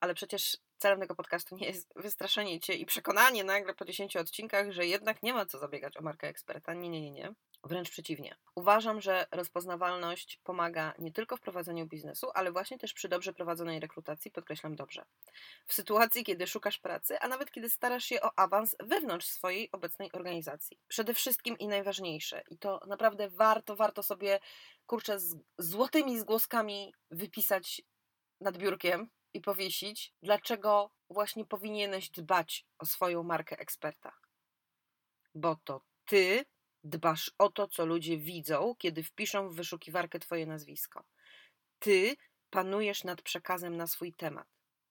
Ale 0.00 0.14
przecież 0.14 0.56
celem 0.78 1.00
tego 1.00 1.14
podcastu 1.14 1.56
nie 1.56 1.66
jest 1.66 1.92
wystraszenie 1.96 2.60
cię 2.60 2.74
i 2.74 2.86
przekonanie 2.86 3.44
nagle 3.44 3.74
po 3.74 3.84
10 3.84 4.16
odcinkach, 4.16 4.72
że 4.72 4.86
jednak 4.86 5.22
nie 5.22 5.34
ma 5.34 5.46
co 5.46 5.58
zabiegać 5.58 5.96
o 5.96 6.02
markę 6.02 6.28
eksperta. 6.28 6.74
Nie, 6.74 6.88
nie, 6.88 7.00
nie, 7.00 7.10
nie. 7.10 7.34
Wręcz 7.64 7.90
przeciwnie. 7.90 8.36
Uważam, 8.54 9.00
że 9.00 9.26
rozpoznawalność 9.30 10.40
pomaga 10.44 10.94
nie 10.98 11.12
tylko 11.12 11.36
w 11.36 11.40
prowadzeniu 11.40 11.86
biznesu, 11.86 12.30
ale 12.34 12.52
właśnie 12.52 12.78
też 12.78 12.92
przy 12.92 13.08
dobrze 13.08 13.32
prowadzonej 13.32 13.80
rekrutacji, 13.80 14.30
podkreślam 14.30 14.76
dobrze. 14.76 15.04
W 15.66 15.74
sytuacji, 15.74 16.24
kiedy 16.24 16.46
szukasz 16.46 16.78
pracy, 16.78 17.18
a 17.20 17.28
nawet 17.28 17.50
kiedy 17.50 17.70
starasz 17.70 18.04
się 18.04 18.20
o 18.20 18.38
awans 18.38 18.76
wewnątrz 18.80 19.26
swojej 19.26 19.70
obecnej 19.72 20.12
organizacji. 20.12 20.80
Przede 20.88 21.14
wszystkim 21.14 21.58
i 21.58 21.68
najważniejsze, 21.68 22.42
i 22.50 22.58
to 22.58 22.80
naprawdę 22.86 23.30
warto, 23.30 23.76
warto 23.76 24.02
sobie, 24.02 24.40
kurczę, 24.86 25.20
z 25.20 25.36
złotymi 25.58 26.18
zgłoskami 26.18 26.94
wypisać 27.10 27.82
nad 28.40 28.56
biurkiem 28.56 29.08
i 29.34 29.40
powiesić, 29.40 30.14
dlaczego 30.22 30.90
właśnie 31.10 31.44
powinieneś 31.44 32.10
dbać 32.10 32.66
o 32.78 32.86
swoją 32.86 33.22
markę 33.22 33.58
eksperta. 33.58 34.12
Bo 35.34 35.56
to 35.64 35.80
ty 36.04 36.44
Dbasz 36.84 37.30
o 37.38 37.50
to, 37.50 37.68
co 37.68 37.86
ludzie 37.86 38.18
widzą, 38.18 38.74
kiedy 38.78 39.02
wpiszą 39.02 39.48
w 39.48 39.54
wyszukiwarkę 39.54 40.18
Twoje 40.18 40.46
nazwisko. 40.46 41.04
Ty 41.78 42.16
panujesz 42.50 43.04
nad 43.04 43.22
przekazem 43.22 43.76
na 43.76 43.86
swój 43.86 44.12
temat. 44.12 44.46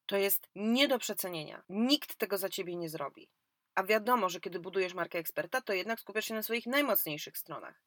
To 0.06 0.18
jest 0.18 0.50
nie 0.56 0.88
do 0.88 1.00
przecenienia. 1.00 1.64
Nikt 1.70 2.16
tego 2.16 2.38
za 2.38 2.50
ciebie 2.50 2.76
nie 2.76 2.90
zrobi. 2.90 3.30
A 3.76 3.84
wiadomo, 3.84 4.30
że 4.30 4.40
kiedy 4.40 4.60
budujesz 4.60 4.94
markę 4.94 5.20
eksperta, 5.20 5.62
to 5.62 5.74
jednak 5.74 6.00
skupiasz 6.00 6.26
się 6.26 6.34
na 6.34 6.44
swoich 6.44 6.66
najmocniejszych 6.66 7.38
stronach. 7.38 7.82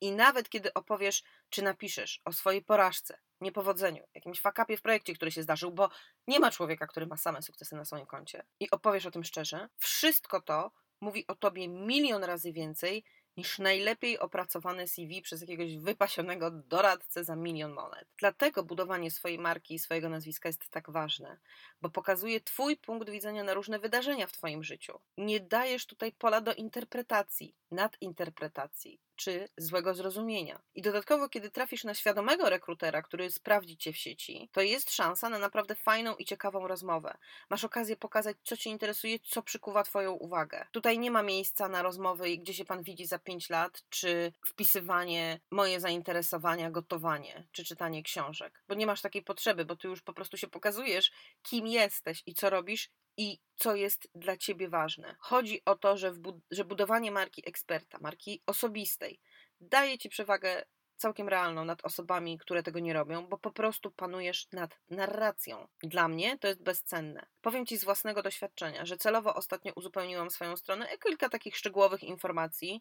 I 0.00 0.12
nawet 0.12 0.48
kiedy 0.48 0.74
opowiesz, 0.74 1.22
czy 1.50 1.62
napiszesz 1.62 2.20
o 2.24 2.32
swojej 2.32 2.62
porażce, 2.62 3.18
niepowodzeniu, 3.40 4.06
jakimś 4.14 4.40
fakapie 4.40 4.76
w 4.76 4.82
projekcie, 4.82 5.14
który 5.14 5.30
się 5.30 5.42
zdarzył, 5.42 5.70
bo 5.70 5.90
nie 6.26 6.40
ma 6.40 6.50
człowieka, 6.50 6.86
który 6.86 7.06
ma 7.06 7.16
same 7.16 7.42
sukcesy 7.42 7.76
na 7.76 7.84
swoim 7.84 8.06
koncie 8.06 8.44
i 8.60 8.70
opowiesz 8.70 9.06
o 9.06 9.10
tym 9.10 9.24
szczerze, 9.24 9.68
wszystko 9.76 10.40
to 10.40 10.70
mówi 11.00 11.26
o 11.26 11.34
tobie 11.34 11.68
milion 11.68 12.24
razy 12.24 12.52
więcej 12.52 13.04
niż 13.36 13.58
najlepiej 13.58 14.18
opracowane 14.18 14.88
CV 14.88 15.22
przez 15.22 15.40
jakiegoś 15.40 15.76
wypasionego 15.76 16.50
doradcę 16.50 17.24
za 17.24 17.36
milion 17.36 17.72
monet. 17.72 18.08
Dlatego 18.18 18.64
budowanie 18.64 19.10
swojej 19.10 19.38
marki 19.38 19.74
i 19.74 19.78
swojego 19.78 20.08
nazwiska 20.08 20.48
jest 20.48 20.68
tak 20.68 20.90
ważne, 20.90 21.38
bo 21.82 21.90
pokazuje 21.90 22.40
Twój 22.40 22.76
punkt 22.76 23.10
widzenia 23.10 23.44
na 23.44 23.54
różne 23.54 23.78
wydarzenia 23.78 24.26
w 24.26 24.32
Twoim 24.32 24.64
życiu. 24.64 25.00
Nie 25.16 25.40
dajesz 25.40 25.86
tutaj 25.86 26.12
pola 26.12 26.40
do 26.40 26.54
interpretacji, 26.54 27.54
nadinterpretacji 27.70 29.00
czy 29.16 29.48
złego 29.56 29.94
zrozumienia. 29.94 30.60
I 30.74 30.82
dodatkowo, 30.82 31.28
kiedy 31.28 31.50
trafisz 31.50 31.84
na 31.84 31.94
świadomego 31.94 32.50
rekrutera, 32.50 33.02
który 33.02 33.30
sprawdzi 33.30 33.76
cię 33.76 33.92
w 33.92 33.96
sieci, 33.96 34.48
to 34.52 34.60
jest 34.60 34.92
szansa 34.92 35.28
na 35.28 35.38
naprawdę 35.38 35.74
fajną 35.74 36.16
i 36.16 36.24
ciekawą 36.24 36.68
rozmowę. 36.68 37.16
Masz 37.50 37.64
okazję 37.64 37.96
pokazać, 37.96 38.36
co 38.42 38.56
cię 38.56 38.70
interesuje, 38.70 39.18
co 39.18 39.42
przykuwa 39.42 39.82
twoją 39.82 40.12
uwagę. 40.12 40.66
Tutaj 40.72 40.98
nie 40.98 41.10
ma 41.10 41.22
miejsca 41.22 41.68
na 41.68 41.82
rozmowy, 41.82 42.36
gdzie 42.38 42.54
się 42.54 42.64
pan 42.64 42.82
widzi 42.82 43.06
za 43.06 43.18
5 43.18 43.50
lat, 43.50 43.82
czy 43.88 44.32
wpisywanie 44.46 45.40
moje 45.50 45.80
zainteresowania, 45.80 46.70
gotowanie, 46.70 47.46
czy 47.52 47.64
czytanie 47.64 48.02
książek. 48.02 48.62
Bo 48.68 48.74
nie 48.74 48.86
masz 48.86 49.00
takiej 49.00 49.22
potrzeby, 49.22 49.64
bo 49.64 49.76
ty 49.76 49.88
już 49.88 50.02
po 50.02 50.12
prostu 50.12 50.36
się 50.36 50.48
pokazujesz, 50.48 51.12
kim 51.42 51.66
jesteś 51.66 52.22
i 52.26 52.34
co 52.34 52.50
robisz 52.50 52.90
i 53.16 53.38
co 53.56 53.74
jest 53.74 54.08
dla 54.14 54.36
ciebie 54.36 54.68
ważne. 54.68 55.16
Chodzi 55.18 55.62
o 55.64 55.76
to, 55.76 55.96
że, 55.96 56.12
bud 56.12 56.36
że 56.50 56.64
budowanie 56.64 57.10
marki 57.10 57.48
eksperta, 57.48 57.98
marki 58.00 58.42
osobistej, 58.46 59.20
daje 59.60 59.98
ci 59.98 60.08
przewagę 60.08 60.64
całkiem 60.96 61.28
realną 61.28 61.64
nad 61.64 61.84
osobami, 61.84 62.38
które 62.38 62.62
tego 62.62 62.78
nie 62.78 62.92
robią, 62.92 63.26
bo 63.26 63.38
po 63.38 63.50
prostu 63.50 63.90
panujesz 63.90 64.52
nad 64.52 64.78
narracją. 64.90 65.68
Dla 65.82 66.08
mnie 66.08 66.38
to 66.38 66.48
jest 66.48 66.62
bezcenne. 66.62 67.26
Powiem 67.40 67.66
Ci 67.66 67.76
z 67.76 67.84
własnego 67.84 68.22
doświadczenia, 68.22 68.86
że 68.86 68.96
celowo 68.96 69.34
ostatnio 69.34 69.72
uzupełniłam 69.76 70.30
swoją 70.30 70.56
stronę 70.56 70.88
kilka 71.04 71.28
takich 71.28 71.56
szczegółowych 71.56 72.02
informacji, 72.02 72.80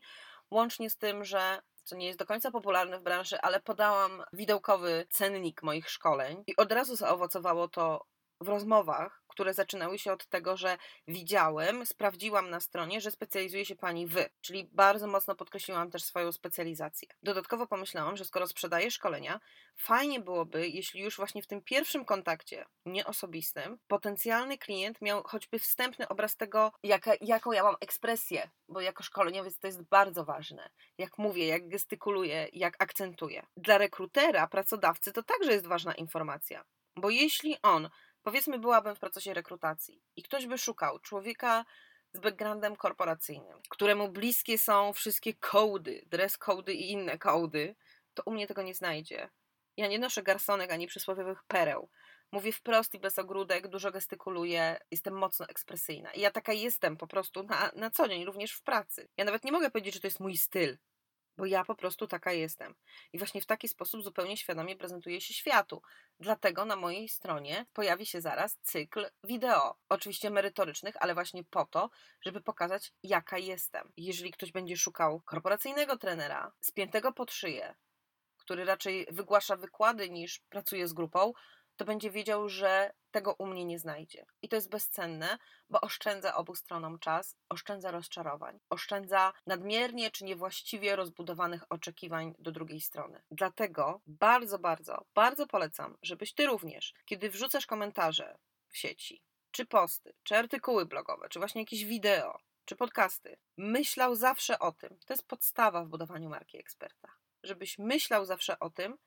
łącznie 0.51 0.89
z 0.89 0.97
tym, 0.97 1.25
że 1.25 1.61
co 1.83 1.95
nie 1.95 2.07
jest 2.07 2.19
do 2.19 2.25
końca 2.25 2.51
popularne 2.51 2.99
w 2.99 3.03
branży, 3.03 3.41
ale 3.41 3.59
podałam 3.59 4.23
widełkowy 4.33 5.07
cennik 5.09 5.63
moich 5.63 5.89
szkoleń 5.89 6.43
i 6.47 6.55
od 6.55 6.71
razu 6.71 6.95
zaowocowało 6.95 7.67
to 7.67 8.05
w 8.41 8.47
rozmowach, 8.47 9.23
które 9.35 9.53
zaczynały 9.53 9.99
się 9.99 10.11
od 10.11 10.25
tego, 10.25 10.57
że 10.57 10.77
widziałem, 11.07 11.85
sprawdziłam 11.85 12.49
na 12.49 12.59
stronie, 12.59 13.01
że 13.01 13.11
specjalizuje 13.11 13.65
się 13.65 13.75
pani 13.75 14.07
w, 14.07 14.15
czyli 14.41 14.69
bardzo 14.71 15.07
mocno 15.07 15.35
podkreśliłam 15.35 15.91
też 15.91 16.03
swoją 16.03 16.31
specjalizację. 16.31 17.09
Dodatkowo 17.23 17.67
pomyślałam, 17.67 18.17
że 18.17 18.25
skoro 18.25 18.47
sprzedaję 18.47 18.91
szkolenia, 18.91 19.39
fajnie 19.75 20.19
byłoby, 20.19 20.67
jeśli 20.67 21.01
już 21.01 21.17
właśnie 21.17 21.41
w 21.41 21.47
tym 21.47 21.61
pierwszym 21.61 22.05
kontakcie 22.05 22.65
nieosobistym 22.85 23.77
potencjalny 23.87 24.57
klient 24.57 25.01
miał 25.01 25.23
choćby 25.23 25.59
wstępny 25.59 26.07
obraz 26.07 26.35
tego, 26.35 26.71
jaka, 26.83 27.11
jaką 27.21 27.51
ja 27.51 27.63
mam 27.63 27.75
ekspresję, 27.81 28.49
bo 28.67 28.81
jako 28.81 29.03
szkoleniowiec 29.03 29.59
to 29.59 29.67
jest 29.67 29.81
bardzo 29.81 30.25
ważne. 30.25 30.69
Jak 30.97 31.17
mówię, 31.17 31.47
jak 31.47 31.67
gestykuluję, 31.67 32.47
jak 32.53 32.83
akcentuję. 32.83 33.45
Dla 33.57 33.77
rekrutera, 33.77 34.47
pracodawcy 34.47 35.13
to 35.13 35.23
także 35.23 35.51
jest 35.51 35.67
ważna 35.67 35.93
informacja. 35.93 36.63
Bo 36.95 37.09
jeśli 37.09 37.57
on 37.61 37.89
Powiedzmy, 38.25 38.59
byłabym 38.59 38.95
w 38.95 38.99
procesie 38.99 39.33
rekrutacji 39.33 40.01
i 40.15 40.23
ktoś 40.23 40.47
by 40.47 40.57
szukał 40.57 40.99
człowieka 40.99 41.65
z 42.13 42.19
backgroundem 42.19 42.75
korporacyjnym, 42.75 43.59
któremu 43.69 44.09
bliskie 44.09 44.57
są 44.57 44.93
wszystkie 44.93 45.33
kołdy, 45.33 46.05
dress 46.05 46.37
cody 46.37 46.73
i 46.73 46.91
inne 46.91 47.17
kołdy, 47.17 47.75
to 48.13 48.23
u 48.25 48.31
mnie 48.31 48.47
tego 48.47 48.61
nie 48.61 48.73
znajdzie. 48.73 49.29
Ja 49.77 49.87
nie 49.87 49.99
noszę 49.99 50.23
garsonek 50.23 50.71
ani 50.71 50.87
przysłowiowych 50.87 51.43
pereł. 51.43 51.89
Mówię 52.31 52.51
wprost 52.51 52.93
i 52.93 52.99
bez 52.99 53.19
ogródek, 53.19 53.67
dużo 53.67 53.91
gestykuluję, 53.91 54.77
jestem 54.91 55.13
mocno 55.13 55.47
ekspresyjna. 55.47 56.11
I 56.13 56.21
ja 56.21 56.31
taka 56.31 56.53
jestem 56.53 56.97
po 56.97 57.07
prostu 57.07 57.43
na, 57.43 57.71
na 57.75 57.89
co 57.89 58.07
dzień, 58.07 58.25
również 58.25 58.51
w 58.51 58.61
pracy. 58.61 59.09
Ja 59.17 59.25
nawet 59.25 59.43
nie 59.43 59.51
mogę 59.51 59.71
powiedzieć, 59.71 59.93
że 59.93 59.99
to 59.99 60.07
jest 60.07 60.19
mój 60.19 60.37
styl 60.37 60.77
bo 61.37 61.45
ja 61.45 61.65
po 61.65 61.75
prostu 61.75 62.07
taka 62.07 62.31
jestem. 62.31 62.75
I 63.13 63.17
właśnie 63.17 63.41
w 63.41 63.45
taki 63.45 63.67
sposób 63.67 64.03
zupełnie 64.03 64.37
świadomie 64.37 64.75
prezentuję 64.75 65.21
się 65.21 65.33
światu. 65.33 65.81
Dlatego 66.19 66.65
na 66.65 66.75
mojej 66.75 67.09
stronie 67.09 67.65
pojawi 67.73 68.05
się 68.05 68.21
zaraz 68.21 68.57
cykl 68.61 69.05
wideo, 69.23 69.75
oczywiście 69.89 70.29
merytorycznych, 70.29 70.95
ale 70.99 71.13
właśnie 71.13 71.43
po 71.43 71.65
to, 71.65 71.89
żeby 72.21 72.41
pokazać, 72.41 72.93
jaka 73.03 73.37
jestem. 73.37 73.91
Jeżeli 73.97 74.31
ktoś 74.31 74.51
będzie 74.51 74.77
szukał 74.77 75.21
korporacyjnego 75.25 75.97
trenera, 75.97 76.51
spiętego 76.59 77.11
pod 77.11 77.31
szyję, 77.31 77.75
który 78.37 78.65
raczej 78.65 79.07
wygłasza 79.11 79.55
wykłady 79.55 80.09
niż 80.09 80.39
pracuje 80.39 80.87
z 80.87 80.93
grupą, 80.93 81.33
to 81.77 81.85
będzie 81.85 82.11
wiedział, 82.11 82.49
że 82.49 82.93
tego 83.11 83.33
u 83.33 83.45
mnie 83.45 83.65
nie 83.65 83.79
znajdzie. 83.79 84.25
I 84.41 84.49
to 84.49 84.55
jest 84.55 84.69
bezcenne, 84.69 85.37
bo 85.69 85.81
oszczędza 85.81 86.35
obu 86.35 86.55
stronom 86.55 86.99
czas, 86.99 87.35
oszczędza 87.49 87.91
rozczarowań, 87.91 88.59
oszczędza 88.69 89.33
nadmiernie 89.45 90.11
czy 90.11 90.23
niewłaściwie 90.23 90.95
rozbudowanych 90.95 91.63
oczekiwań 91.69 92.35
do 92.39 92.51
drugiej 92.51 92.81
strony. 92.81 93.21
Dlatego 93.31 94.01
bardzo, 94.07 94.59
bardzo, 94.59 95.05
bardzo 95.13 95.47
polecam, 95.47 95.97
żebyś 96.01 96.33
ty 96.33 96.45
również, 96.45 96.93
kiedy 97.05 97.29
wrzucasz 97.29 97.65
komentarze 97.65 98.37
w 98.67 98.77
sieci, 98.77 99.21
czy 99.51 99.65
posty, 99.65 100.13
czy 100.23 100.37
artykuły 100.37 100.85
blogowe, 100.85 101.29
czy 101.29 101.39
właśnie 101.39 101.61
jakieś 101.61 101.85
wideo, 101.85 102.39
czy 102.65 102.75
podcasty, 102.75 103.37
myślał 103.57 104.15
zawsze 104.15 104.59
o 104.59 104.71
tym. 104.71 104.99
To 105.05 105.13
jest 105.13 105.27
podstawa 105.27 105.83
w 105.83 105.87
budowaniu 105.87 106.29
marki 106.29 106.57
eksperta. 106.57 107.11
Żebyś 107.43 107.77
myślał 107.77 108.25
zawsze 108.25 108.59
o 108.59 108.69
tym, 108.69 108.97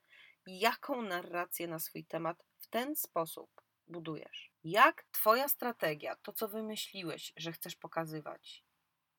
jaką 0.45 1.01
narrację 1.01 1.67
na 1.67 1.79
swój 1.79 2.05
temat 2.05 2.43
ten 2.69 2.95
sposób 2.95 3.61
budujesz. 3.87 4.51
Jak 4.63 5.03
Twoja 5.11 5.49
strategia, 5.49 6.15
to 6.15 6.33
co 6.33 6.47
wymyśliłeś, 6.47 7.33
że 7.37 7.51
chcesz 7.51 7.75
pokazywać 7.75 8.63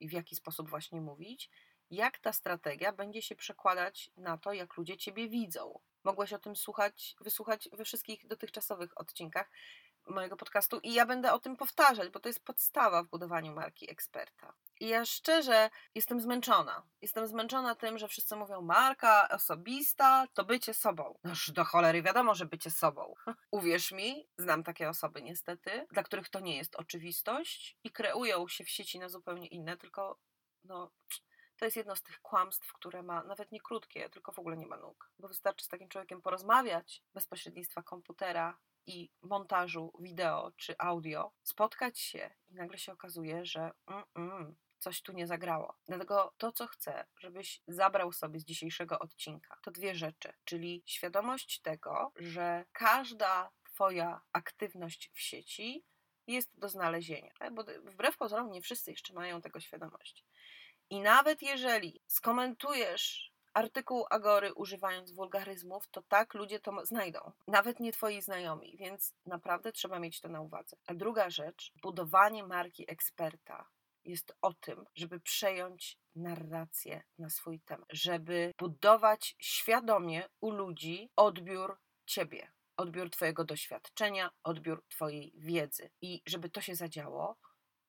i 0.00 0.08
w 0.08 0.12
jaki 0.12 0.36
sposób 0.36 0.70
właśnie 0.70 1.00
mówić, 1.00 1.50
jak 1.90 2.18
ta 2.18 2.32
strategia 2.32 2.92
będzie 2.92 3.22
się 3.22 3.36
przekładać 3.36 4.10
na 4.16 4.38
to, 4.38 4.52
jak 4.52 4.76
ludzie 4.76 4.96
Ciebie 4.96 5.28
widzą. 5.28 5.80
Mogłeś 6.04 6.32
o 6.32 6.38
tym 6.38 6.56
słuchać, 6.56 7.16
wysłuchać 7.20 7.68
we 7.72 7.84
wszystkich 7.84 8.26
dotychczasowych 8.26 9.00
odcinkach 9.00 9.50
mojego 10.06 10.36
podcastu 10.36 10.80
i 10.82 10.94
ja 10.94 11.06
będę 11.06 11.32
o 11.32 11.38
tym 11.38 11.56
powtarzać, 11.56 12.08
bo 12.08 12.20
to 12.20 12.28
jest 12.28 12.44
podstawa 12.44 13.02
w 13.02 13.08
budowaniu 13.08 13.54
marki 13.54 13.90
eksperta. 13.90 14.54
I 14.80 14.88
ja 14.88 15.04
szczerze 15.04 15.70
jestem 15.94 16.20
zmęczona. 16.20 16.82
Jestem 17.02 17.26
zmęczona 17.26 17.74
tym, 17.74 17.98
że 17.98 18.08
wszyscy 18.08 18.36
mówią 18.36 18.62
marka 18.62 19.28
osobista 19.28 20.26
to 20.34 20.44
bycie 20.44 20.74
sobą. 20.74 21.18
Noż 21.24 21.50
do 21.50 21.64
cholery 21.64 22.02
wiadomo, 22.02 22.34
że 22.34 22.46
bycie 22.46 22.70
sobą. 22.70 23.14
Uwierz 23.50 23.92
mi, 23.92 24.28
znam 24.38 24.62
takie 24.62 24.88
osoby 24.88 25.22
niestety, 25.22 25.86
dla 25.90 26.02
których 26.02 26.28
to 26.28 26.40
nie 26.40 26.56
jest 26.56 26.76
oczywistość 26.76 27.76
i 27.84 27.90
kreują 27.90 28.48
się 28.48 28.64
w 28.64 28.70
sieci 28.70 28.98
na 28.98 29.08
zupełnie 29.08 29.46
inne, 29.46 29.76
tylko 29.76 30.18
no 30.64 30.90
to 31.56 31.64
jest 31.64 31.76
jedno 31.76 31.96
z 31.96 32.02
tych 32.02 32.20
kłamstw, 32.20 32.72
które 32.72 33.02
ma 33.02 33.24
nawet 33.24 33.52
nie 33.52 33.60
krótkie, 33.60 34.10
tylko 34.10 34.32
w 34.32 34.38
ogóle 34.38 34.56
nie 34.56 34.66
ma 34.66 34.76
nóg. 34.76 35.10
Bo 35.18 35.28
wystarczy 35.28 35.64
z 35.64 35.68
takim 35.68 35.88
człowiekiem 35.88 36.22
porozmawiać 36.22 37.02
bez 37.14 37.26
pośrednictwa 37.26 37.82
komputera, 37.82 38.58
i 38.86 39.10
montażu 39.22 39.92
wideo 40.00 40.52
czy 40.56 40.74
audio, 40.78 41.32
spotkać 41.42 41.98
się 41.98 42.30
i 42.48 42.54
nagle 42.54 42.78
się 42.78 42.92
okazuje, 42.92 43.44
że 43.44 43.70
mm, 43.86 44.04
mm, 44.14 44.56
coś 44.78 45.02
tu 45.02 45.12
nie 45.12 45.26
zagrało. 45.26 45.76
Dlatego 45.86 46.34
to, 46.38 46.52
co 46.52 46.66
chcę, 46.66 47.06
żebyś 47.18 47.62
zabrał 47.68 48.12
sobie 48.12 48.40
z 48.40 48.44
dzisiejszego 48.44 48.98
odcinka, 48.98 49.58
to 49.62 49.70
dwie 49.70 49.94
rzeczy, 49.94 50.32
czyli 50.44 50.82
świadomość 50.86 51.60
tego, 51.60 52.12
że 52.16 52.64
każda 52.72 53.50
Twoja 53.64 54.20
aktywność 54.32 55.10
w 55.14 55.20
sieci 55.20 55.84
jest 56.26 56.58
do 56.58 56.68
znalezienia. 56.68 57.32
Tak? 57.38 57.54
Bo 57.54 57.64
wbrew 57.84 58.16
pozorom 58.16 58.50
nie 58.50 58.62
wszyscy 58.62 58.90
jeszcze 58.90 59.14
mają 59.14 59.40
tego 59.40 59.60
świadomość. 59.60 60.24
I 60.90 61.00
nawet 61.00 61.42
jeżeli 61.42 62.00
skomentujesz 62.06 63.29
artykuł 63.54 64.04
Agory 64.10 64.54
używając 64.54 65.12
wulgaryzmów, 65.12 65.88
to 65.90 66.02
tak 66.02 66.34
ludzie 66.34 66.60
to 66.60 66.86
znajdą. 66.86 67.32
Nawet 67.48 67.80
nie 67.80 67.92
twoi 67.92 68.22
znajomi, 68.22 68.76
więc 68.76 69.14
naprawdę 69.26 69.72
trzeba 69.72 69.98
mieć 69.98 70.20
to 70.20 70.28
na 70.28 70.40
uwadze. 70.40 70.76
A 70.86 70.94
druga 70.94 71.30
rzecz, 71.30 71.72
budowanie 71.82 72.44
marki 72.44 72.90
eksperta 72.90 73.68
jest 74.04 74.32
o 74.42 74.52
tym, 74.52 74.84
żeby 74.94 75.20
przejąć 75.20 75.98
narrację 76.16 77.02
na 77.18 77.30
swój 77.30 77.60
temat, 77.60 77.88
żeby 77.90 78.52
budować 78.58 79.36
świadomie 79.38 80.28
u 80.40 80.50
ludzi 80.50 81.10
odbiór 81.16 81.78
ciebie, 82.06 82.52
odbiór 82.76 83.10
twojego 83.10 83.44
doświadczenia, 83.44 84.30
odbiór 84.42 84.84
twojej 84.88 85.32
wiedzy. 85.36 85.90
I 86.00 86.22
żeby 86.26 86.50
to 86.50 86.60
się 86.60 86.74
zadziało, 86.74 87.36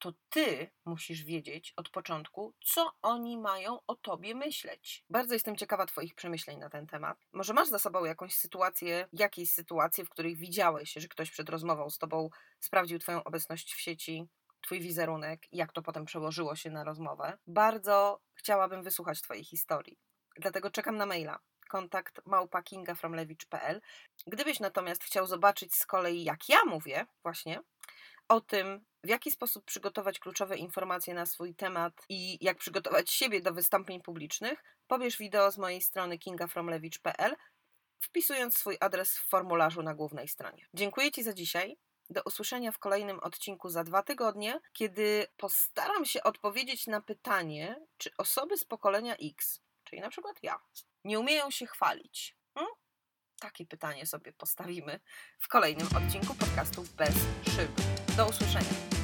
to 0.01 0.13
ty 0.29 0.71
musisz 0.85 1.23
wiedzieć 1.23 1.73
od 1.75 1.89
początku, 1.89 2.53
co 2.65 2.91
oni 3.01 3.37
mają 3.37 3.79
o 3.87 3.95
tobie 3.95 4.35
myśleć. 4.35 5.05
Bardzo 5.09 5.33
jestem 5.33 5.55
ciekawa 5.55 5.85
Twoich 5.85 6.15
przemyśleń 6.15 6.59
na 6.59 6.69
ten 6.69 6.87
temat. 6.87 7.17
Może 7.33 7.53
masz 7.53 7.67
za 7.67 7.79
sobą 7.79 8.05
jakąś 8.05 8.35
sytuację, 8.35 9.07
jakieś 9.13 9.51
sytuacje, 9.53 10.05
w 10.05 10.09
których 10.09 10.37
widziałeś, 10.37 10.93
że 10.93 11.07
ktoś 11.07 11.31
przed 11.31 11.49
rozmową 11.49 11.89
z 11.89 11.97
Tobą 11.97 12.29
sprawdził 12.59 12.99
Twoją 12.99 13.23
obecność 13.23 13.73
w 13.73 13.79
sieci, 13.81 14.27
Twój 14.61 14.79
wizerunek, 14.79 15.47
jak 15.51 15.71
to 15.71 15.81
potem 15.81 16.05
przełożyło 16.05 16.55
się 16.55 16.69
na 16.69 16.83
rozmowę. 16.83 17.37
Bardzo 17.47 18.21
chciałabym 18.33 18.83
wysłuchać 18.83 19.21
Twojej 19.21 19.43
historii. 19.43 19.99
Dlatego 20.37 20.71
czekam 20.71 20.97
na 20.97 21.05
maila 21.05 21.39
kontakt 21.69 22.21
małpa.kingafromlewicz.pl. 22.25 23.81
Gdybyś 24.27 24.59
natomiast 24.59 25.03
chciał 25.03 25.27
zobaczyć 25.27 25.75
z 25.75 25.85
kolei, 25.85 26.23
jak 26.23 26.49
ja 26.49 26.65
mówię, 26.65 27.05
właśnie 27.23 27.61
o 28.27 28.41
tym, 28.41 28.85
w 29.03 29.09
jaki 29.09 29.31
sposób 29.31 29.65
przygotować 29.65 30.19
kluczowe 30.19 30.57
informacje 30.57 31.13
na 31.13 31.25
swój 31.25 31.55
temat 31.55 32.05
i 32.09 32.45
jak 32.45 32.57
przygotować 32.57 33.11
siebie 33.11 33.41
do 33.41 33.53
wystąpień 33.53 34.01
publicznych, 34.01 34.63
pobierz 34.87 35.17
wideo 35.17 35.51
z 35.51 35.57
mojej 35.57 35.81
strony 35.81 36.17
kingafromlewicz.pl, 36.17 37.35
wpisując 37.99 38.57
swój 38.57 38.77
adres 38.79 39.17
w 39.17 39.29
formularzu 39.29 39.83
na 39.83 39.93
głównej 39.93 40.27
stronie. 40.27 40.65
Dziękuję 40.73 41.11
Ci 41.11 41.23
za 41.23 41.33
dzisiaj. 41.33 41.77
Do 42.09 42.21
usłyszenia 42.23 42.71
w 42.71 42.79
kolejnym 42.79 43.19
odcinku 43.19 43.69
za 43.69 43.83
dwa 43.83 44.03
tygodnie, 44.03 44.59
kiedy 44.73 45.27
postaram 45.37 46.05
się 46.05 46.23
odpowiedzieć 46.23 46.87
na 46.87 47.01
pytanie, 47.01 47.75
czy 47.97 48.11
osoby 48.17 48.57
z 48.57 48.63
pokolenia 48.63 49.15
X, 49.15 49.61
czyli 49.83 50.01
na 50.01 50.09
przykład 50.09 50.35
ja, 50.43 50.59
nie 51.03 51.19
umieją 51.19 51.51
się 51.51 51.65
chwalić. 51.65 52.37
Hmm? 52.53 52.73
Takie 53.39 53.65
pytanie 53.65 54.05
sobie 54.05 54.33
postawimy 54.33 54.99
w 55.39 55.47
kolejnym 55.47 55.87
odcinku 55.87 56.35
podcastu 56.35 56.83
Bez 56.97 57.15
Szyb. 57.45 58.00
Do 58.17 58.25
usłyszenia. 58.27 59.00